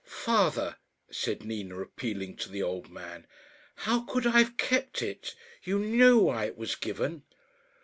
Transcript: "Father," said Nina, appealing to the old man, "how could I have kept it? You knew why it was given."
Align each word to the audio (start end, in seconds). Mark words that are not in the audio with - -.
"Father," 0.03 0.77
said 1.11 1.43
Nina, 1.45 1.79
appealing 1.79 2.35
to 2.37 2.49
the 2.49 2.63
old 2.63 2.89
man, 2.89 3.27
"how 3.85 3.99
could 4.01 4.25
I 4.25 4.39
have 4.39 4.57
kept 4.57 5.03
it? 5.03 5.35
You 5.63 5.77
knew 5.77 6.17
why 6.17 6.45
it 6.45 6.57
was 6.57 6.73
given." 6.73 7.21